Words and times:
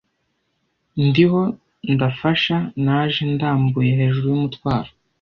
Ndiho, 1.07 1.41
ndafasha, 1.93 2.57
naje 2.83 3.21
ndambuye 3.33 3.91
hejuru 3.99 4.25
yumutwaro, 4.31 4.89